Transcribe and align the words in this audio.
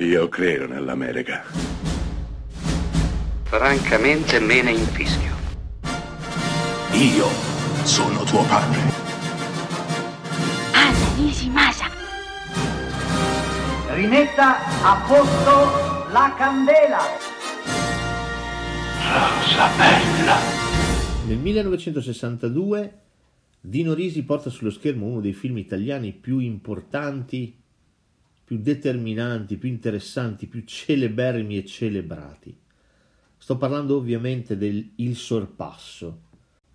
Io 0.00 0.28
credo 0.28 0.68
nell'America. 0.68 1.42
Francamente 3.42 4.38
me 4.38 4.62
ne 4.62 4.70
infischio. 4.70 5.34
Io 6.92 7.26
sono 7.82 8.22
tuo 8.22 8.44
padre. 8.44 8.78
Anna 10.72 11.14
Nishimasa. 11.16 11.86
Rimetta 13.94 14.58
a 14.84 15.04
posto 15.04 16.12
la 16.12 16.32
candela. 16.38 17.00
Rosa 19.02 19.68
bella. 19.76 20.36
Nel 21.26 21.38
1962 21.38 23.00
Dino 23.60 23.94
Risi 23.94 24.22
porta 24.22 24.48
sullo 24.48 24.70
schermo 24.70 25.06
uno 25.06 25.20
dei 25.20 25.32
film 25.32 25.58
italiani 25.58 26.12
più 26.12 26.38
importanti, 26.38 27.58
più 28.48 28.56
determinanti, 28.60 29.58
più 29.58 29.68
interessanti, 29.68 30.46
più 30.46 30.64
celeberrimi 30.64 31.58
e 31.58 31.66
celebrati. 31.66 32.56
Sto 33.36 33.58
parlando 33.58 33.94
ovviamente 33.94 34.56
del 34.56 34.92
Il 34.94 35.16
Sorpasso, 35.16 36.22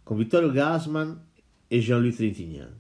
con 0.04 0.18
Vittorio 0.18 0.52
Gasman 0.52 1.20
e 1.68 1.80
Jean-Louis 1.80 2.16
Trintignant. 2.16 2.76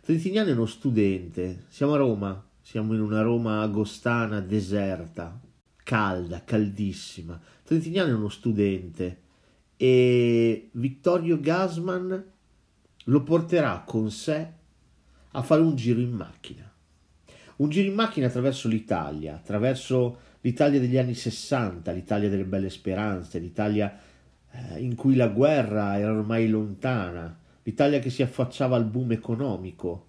Trintignant 0.00 0.48
è 0.48 0.52
uno 0.52 0.66
studente, 0.66 1.66
siamo 1.68 1.94
a 1.94 1.98
Roma, 1.98 2.44
siamo 2.60 2.94
in 2.94 3.00
una 3.00 3.22
Roma 3.22 3.60
agostana, 3.60 4.40
deserta, 4.40 5.40
calda, 5.84 6.42
caldissima. 6.42 7.40
Trintignant 7.62 8.08
è 8.08 8.12
uno 8.12 8.28
studente 8.28 9.20
e 9.76 10.70
Vittorio 10.72 11.38
Gasman 11.38 12.24
lo 13.04 13.22
porterà 13.22 13.84
con 13.86 14.10
sé 14.10 14.52
a 15.30 15.42
fare 15.42 15.62
un 15.62 15.76
giro 15.76 16.00
in 16.00 16.10
macchina. 16.10 16.68
Un 17.56 17.70
giro 17.70 17.88
in 17.88 17.94
macchina 17.94 18.26
attraverso 18.26 18.68
l'Italia, 18.68 19.34
attraverso 19.34 20.18
l'Italia 20.42 20.78
degli 20.78 20.98
anni 20.98 21.14
60, 21.14 21.90
l'Italia 21.92 22.28
delle 22.28 22.44
belle 22.44 22.68
speranze, 22.68 23.38
l'Italia 23.38 23.98
eh, 24.50 24.78
in 24.80 24.94
cui 24.94 25.14
la 25.14 25.28
guerra 25.28 25.98
era 25.98 26.12
ormai 26.12 26.48
lontana, 26.48 27.34
l'Italia 27.62 27.98
che 27.98 28.10
si 28.10 28.22
affacciava 28.22 28.76
al 28.76 28.84
boom 28.84 29.12
economico, 29.12 30.06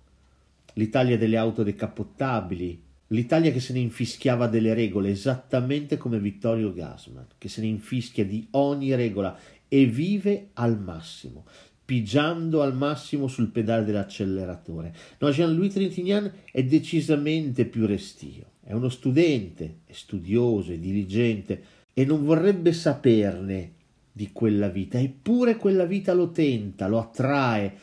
l'Italia 0.74 1.18
delle 1.18 1.38
auto 1.38 1.64
decappottabili, 1.64 2.84
l'Italia 3.08 3.52
che 3.52 3.62
se 3.62 3.72
ne 3.72 3.80
infischiava 3.80 4.48
delle 4.48 4.74
regole, 4.74 5.10
esattamente 5.10 5.96
come 5.96 6.20
Vittorio 6.20 6.74
Gasman, 6.74 7.28
che 7.38 7.48
se 7.48 7.62
ne 7.62 7.68
infischia 7.68 8.26
di 8.26 8.46
ogni 8.52 8.94
regola 8.94 9.38
e 9.70 9.86
vive 9.86 10.50
al 10.54 10.78
massimo 10.80 11.46
pigiando 11.88 12.62
al 12.64 12.76
massimo 12.76 13.30
sul 13.30 13.48
pedale 13.48 13.86
dell'acceleratore. 13.86 14.94
No, 15.20 15.30
Jean-Louis 15.30 15.72
Trintignant 15.72 16.30
è 16.52 16.62
decisamente 16.66 17.64
più 17.64 17.86
restio. 17.86 18.44
È 18.62 18.74
uno 18.74 18.90
studente, 18.90 19.78
è 19.86 19.94
studioso, 19.94 20.74
è 20.74 20.78
diligente 20.78 21.64
e 21.94 22.04
non 22.04 22.26
vorrebbe 22.26 22.74
saperne 22.74 23.72
di 24.12 24.34
quella 24.34 24.68
vita, 24.68 25.00
eppure 25.00 25.56
quella 25.56 25.86
vita 25.86 26.12
lo 26.12 26.32
tenta, 26.32 26.90
lo 26.90 27.00
attrae, 27.00 27.74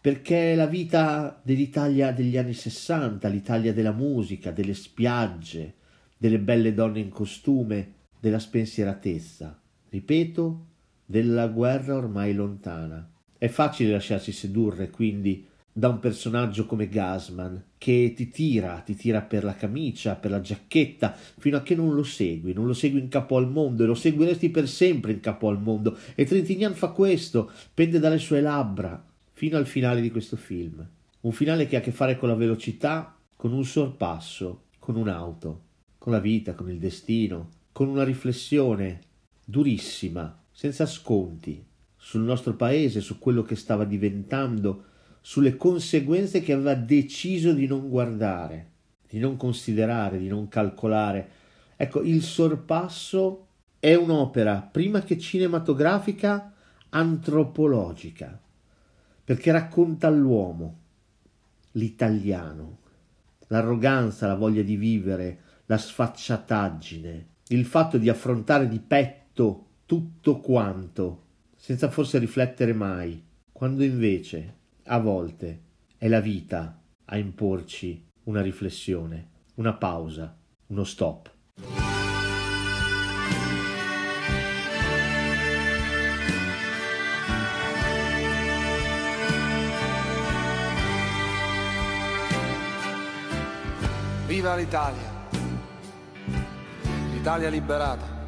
perché 0.00 0.54
è 0.54 0.54
la 0.56 0.66
vita 0.66 1.40
dell'Italia 1.40 2.10
degli 2.10 2.36
anni 2.36 2.54
Sessanta, 2.54 3.28
l'Italia 3.28 3.72
della 3.72 3.92
musica, 3.92 4.50
delle 4.50 4.74
spiagge, 4.74 5.74
delle 6.16 6.40
belle 6.40 6.74
donne 6.74 6.98
in 6.98 7.10
costume, 7.10 7.92
della 8.18 8.40
spensieratezza, 8.40 9.56
ripeto, 9.88 10.66
della 11.06 11.46
guerra 11.46 11.94
ormai 11.94 12.34
lontana. 12.34 13.08
È 13.42 13.48
facile 13.48 13.90
lasciarsi 13.90 14.30
sedurre, 14.30 14.88
quindi, 14.88 15.44
da 15.72 15.88
un 15.88 15.98
personaggio 15.98 16.64
come 16.64 16.88
Gasman, 16.88 17.60
che 17.76 18.12
ti 18.14 18.28
tira, 18.28 18.78
ti 18.86 18.94
tira 18.94 19.20
per 19.20 19.42
la 19.42 19.56
camicia, 19.56 20.14
per 20.14 20.30
la 20.30 20.40
giacchetta, 20.40 21.12
fino 21.12 21.56
a 21.56 21.62
che 21.62 21.74
non 21.74 21.92
lo 21.92 22.04
segui, 22.04 22.52
non 22.52 22.68
lo 22.68 22.72
segui 22.72 23.00
in 23.00 23.08
capo 23.08 23.36
al 23.36 23.50
mondo 23.50 23.82
e 23.82 23.86
lo 23.86 23.96
seguiresti 23.96 24.48
per 24.50 24.68
sempre 24.68 25.10
in 25.10 25.18
capo 25.18 25.48
al 25.48 25.60
mondo. 25.60 25.98
E 26.14 26.24
Trintignant 26.24 26.76
fa 26.76 26.90
questo, 26.90 27.50
pende 27.74 27.98
dalle 27.98 28.18
sue 28.18 28.40
labbra, 28.40 29.04
fino 29.32 29.56
al 29.56 29.66
finale 29.66 30.00
di 30.00 30.12
questo 30.12 30.36
film. 30.36 30.88
Un 31.22 31.32
finale 31.32 31.66
che 31.66 31.74
ha 31.74 31.80
a 31.80 31.82
che 31.82 31.90
fare 31.90 32.16
con 32.16 32.28
la 32.28 32.36
velocità, 32.36 33.18
con 33.34 33.52
un 33.52 33.64
sorpasso, 33.64 34.66
con 34.78 34.94
un'auto, 34.94 35.62
con 35.98 36.12
la 36.12 36.20
vita, 36.20 36.54
con 36.54 36.70
il 36.70 36.78
destino, 36.78 37.48
con 37.72 37.88
una 37.88 38.04
riflessione 38.04 39.00
durissima, 39.44 40.40
senza 40.52 40.86
sconti, 40.86 41.70
sul 42.04 42.22
nostro 42.22 42.54
paese, 42.54 43.00
su 43.00 43.20
quello 43.20 43.44
che 43.44 43.54
stava 43.54 43.84
diventando, 43.84 44.86
sulle 45.20 45.56
conseguenze 45.56 46.40
che 46.40 46.52
aveva 46.52 46.74
deciso 46.74 47.52
di 47.52 47.68
non 47.68 47.88
guardare, 47.88 48.70
di 49.08 49.20
non 49.20 49.36
considerare, 49.36 50.18
di 50.18 50.26
non 50.26 50.48
calcolare. 50.48 51.28
Ecco, 51.76 52.02
il 52.02 52.22
sorpasso 52.22 53.46
è 53.78 53.94
un'opera, 53.94 54.68
prima 54.68 55.02
che 55.02 55.16
cinematografica, 55.16 56.52
antropologica, 56.88 58.38
perché 59.22 59.52
racconta 59.52 60.10
l'uomo, 60.10 60.78
l'italiano, 61.72 62.78
l'arroganza, 63.46 64.26
la 64.26 64.34
voglia 64.34 64.62
di 64.62 64.74
vivere, 64.74 65.38
la 65.66 65.78
sfacciataggine, 65.78 67.26
il 67.46 67.64
fatto 67.64 67.96
di 67.96 68.08
affrontare 68.08 68.66
di 68.66 68.80
petto 68.80 69.66
tutto 69.86 70.40
quanto 70.40 71.30
senza 71.62 71.88
forse 71.88 72.18
riflettere 72.18 72.72
mai, 72.72 73.24
quando 73.52 73.84
invece, 73.84 74.56
a 74.86 74.98
volte, 74.98 75.60
è 75.96 76.08
la 76.08 76.18
vita 76.18 76.82
a 77.04 77.16
imporci 77.16 78.04
una 78.24 78.42
riflessione, 78.42 79.28
una 79.54 79.72
pausa, 79.72 80.36
uno 80.66 80.82
stop. 80.82 81.32
Viva 94.26 94.56
l'Italia! 94.56 95.10
L'Italia 97.12 97.48
liberata! 97.50 98.21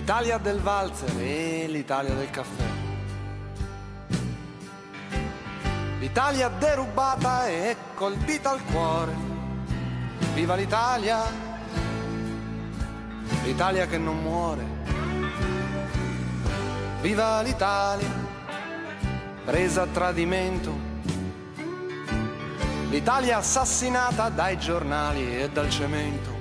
L'Italia 0.00 0.38
del 0.38 0.60
valzer 0.60 1.14
e 1.20 1.66
l'Italia 1.68 2.14
del 2.14 2.30
caffè. 2.30 2.64
L'Italia 5.98 6.48
derubata 6.48 7.46
e 7.46 7.76
colpita 7.94 8.50
al 8.50 8.64
cuore. 8.64 9.14
Viva 10.32 10.54
l'Italia, 10.54 11.18
l'Italia 13.44 13.86
che 13.86 13.98
non 13.98 14.22
muore. 14.22 14.64
Viva 17.02 17.42
l'Italia, 17.42 18.08
presa 19.44 19.82
a 19.82 19.86
tradimento. 19.86 20.72
L'Italia 22.88 23.36
assassinata 23.36 24.30
dai 24.30 24.58
giornali 24.58 25.42
e 25.42 25.50
dal 25.50 25.68
cemento. 25.68 26.39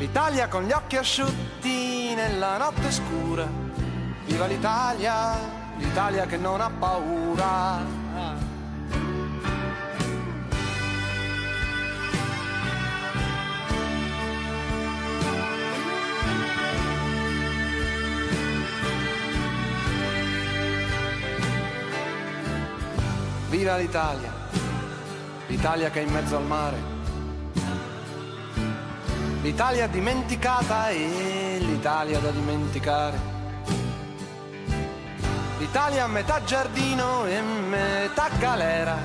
L'Italia 0.00 0.48
con 0.48 0.62
gli 0.62 0.72
occhi 0.72 0.96
asciutti 0.96 2.14
nella 2.14 2.56
notte 2.56 2.90
scura. 2.90 3.46
Viva 4.24 4.46
l'Italia, 4.46 5.36
l'Italia 5.76 6.24
che 6.24 6.38
non 6.38 6.58
ha 6.62 6.70
paura. 6.70 7.84
Viva 23.50 23.76
l'Italia, 23.76 24.32
l'Italia 25.46 25.90
che 25.90 26.00
è 26.00 26.04
in 26.04 26.10
mezzo 26.10 26.38
al 26.38 26.44
mare 26.44 26.99
l'Italia 29.42 29.86
dimenticata 29.86 30.90
e 30.90 31.56
l'Italia 31.60 32.18
da 32.18 32.30
dimenticare. 32.30 33.18
L'Italia 35.58 36.04
a 36.04 36.08
metà 36.08 36.42
giardino 36.44 37.24
e 37.26 37.40
metà 37.40 38.28
galera. 38.38 38.96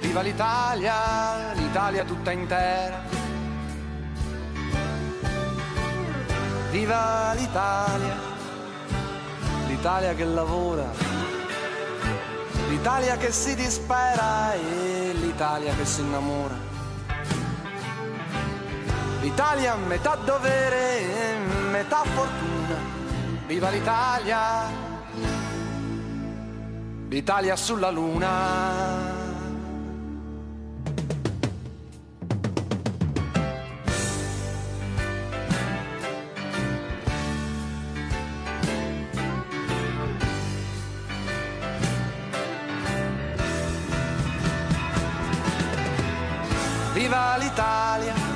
Viva 0.00 0.20
l'Italia, 0.20 1.52
l'Italia 1.54 2.04
tutta 2.04 2.32
intera. 2.32 3.02
Viva 6.70 7.32
l'Italia, 7.34 8.16
l'Italia 9.66 10.14
che 10.14 10.24
lavora. 10.24 10.90
L'Italia 12.68 13.16
che 13.16 13.32
si 13.32 13.54
dispera 13.54 14.52
e 14.52 15.12
l'Italia 15.14 15.74
che 15.74 15.86
si 15.86 16.00
innamora. 16.02 16.75
L'Italia 19.26 19.74
metà 19.74 20.14
dovere, 20.24 21.34
metà 21.72 22.04
fortuna. 22.04 22.76
Viva 23.48 23.70
l'Italia! 23.70 24.70
L'Italia 27.08 27.56
sulla 27.56 27.90
luna. 27.90 29.14
Viva 46.94 47.36
l'Italia! 47.38 48.35